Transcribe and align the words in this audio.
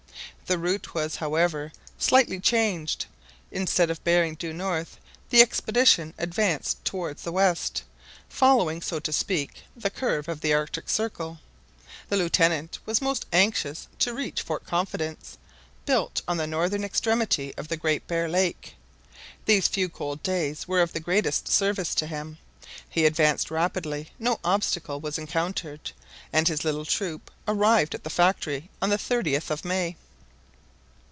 The 0.47 0.57
route 0.59 0.93
was, 0.93 1.15
however, 1.15 1.71
slightly 1.97 2.37
changed. 2.37 3.05
Instead 3.51 3.89
of 3.89 4.03
bearing 4.03 4.35
due 4.35 4.51
north, 4.51 4.97
the 5.29 5.41
expedition 5.41 6.13
advanced 6.17 6.83
towards 6.83 7.23
the 7.23 7.31
west, 7.31 7.83
following, 8.27 8.81
so 8.81 8.99
to 8.99 9.13
speak, 9.13 9.61
the 9.77 9.89
curve 9.89 10.27
of 10.27 10.41
the 10.41 10.53
Arctic 10.53 10.89
Circle. 10.89 11.39
The 12.09 12.17
Lieutenant 12.17 12.79
was 12.85 12.99
most 13.01 13.25
anxious 13.31 13.87
to 13.99 14.13
reach 14.13 14.41
Fort 14.41 14.65
Confidence, 14.65 15.37
built 15.85 16.21
on 16.27 16.35
the 16.35 16.45
northern 16.47 16.83
extremity 16.83 17.53
of 17.55 17.69
the 17.69 17.77
Great 17.77 18.05
Bear 18.05 18.27
Lake. 18.27 18.75
These 19.45 19.69
few 19.69 19.87
cold 19.87 20.21
days 20.21 20.67
were 20.67 20.81
of 20.81 20.91
the 20.91 20.99
greatest 20.99 21.47
service 21.47 21.95
to 21.95 22.07
him; 22.07 22.39
he 22.89 23.05
advanced 23.05 23.51
rapidly, 23.51 24.11
no 24.19 24.37
obstacle 24.43 24.99
was 24.99 25.17
encountered, 25.17 25.93
and 26.33 26.49
his 26.49 26.65
little 26.65 26.83
troop 26.83 27.31
arrived 27.47 27.95
at 27.95 28.03
the 28.03 28.09
factory 28.09 28.69
on 28.81 28.89
the 28.89 28.97
30th 28.97 29.63
May. 29.63 29.95